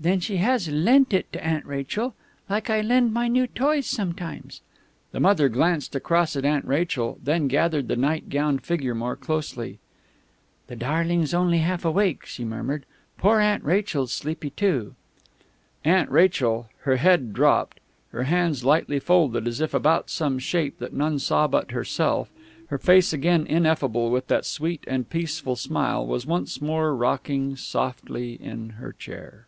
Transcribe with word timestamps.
"Then 0.00 0.20
has 0.20 0.64
she 0.64 0.70
lent 0.70 1.14
it 1.14 1.32
to 1.32 1.42
Aunt 1.42 1.64
Rachel, 1.64 2.14
like 2.50 2.68
I 2.68 2.82
lend 2.82 3.14
my 3.14 3.26
new 3.26 3.46
toys 3.46 3.86
sometimes?" 3.86 4.60
The 5.12 5.20
mother 5.20 5.48
glanced 5.48 5.94
across 5.94 6.36
at 6.36 6.44
Aunt 6.44 6.66
Rachel, 6.66 7.14
and 7.16 7.24
then 7.24 7.48
gathered 7.48 7.88
the 7.88 7.96
night 7.96 8.28
gowned 8.28 8.62
figure 8.64 8.94
more 8.94 9.16
closely. 9.16 9.78
"The 10.66 10.76
darling's 10.76 11.32
only 11.32 11.58
half 11.58 11.86
awake," 11.86 12.26
she 12.26 12.44
murmured.... 12.44 12.84
"Poor 13.16 13.40
Aunt 13.40 13.64
Rachel's 13.64 14.12
sleepy 14.12 14.50
too...." 14.50 14.94
Aunt 15.86 16.10
Rachel, 16.10 16.68
her 16.82 16.96
head 16.96 17.32
dropped, 17.32 17.80
her 18.10 18.24
hands 18.24 18.62
lightly 18.62 19.00
folded 19.00 19.48
as 19.48 19.62
if 19.62 19.72
about 19.72 20.10
some 20.10 20.38
shape 20.38 20.80
that 20.80 20.92
none 20.92 21.18
saw 21.18 21.46
but 21.46 21.70
herself, 21.70 22.28
her 22.66 22.78
face 22.78 23.14
again 23.14 23.46
ineffable 23.46 24.10
with 24.10 24.26
that 24.26 24.44
sweet 24.44 24.84
and 24.86 25.08
peaceful 25.08 25.56
smile, 25.56 26.06
was 26.06 26.26
once 26.26 26.60
more 26.60 26.94
rocking 26.94 27.56
softly 27.56 28.34
in 28.34 28.70
her 28.70 28.92
chair. 28.92 29.46